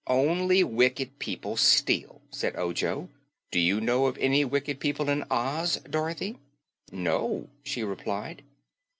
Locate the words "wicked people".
0.63-1.55, 4.43-5.09